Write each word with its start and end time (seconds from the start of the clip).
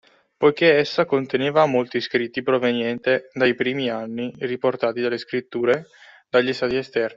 Poiché 0.35 0.77
essa 0.77 1.05
conteneva 1.05 1.67
molti 1.67 2.01
scritti 2.01 2.41
proveniente 2.41 3.29
dai 3.33 3.53
primi 3.53 3.87
anni 3.91 4.33
riportati 4.39 4.99
dalle 4.99 5.19
scritture, 5.19 5.85
dagli 6.27 6.53
stati 6.53 6.75
esterni. 6.75 7.09